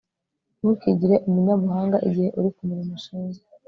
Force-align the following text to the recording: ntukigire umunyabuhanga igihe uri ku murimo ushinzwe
ntukigire 0.59 1.15
umunyabuhanga 1.27 1.97
igihe 2.07 2.29
uri 2.37 2.49
ku 2.55 2.61
murimo 2.69 2.93
ushinzwe 2.99 3.45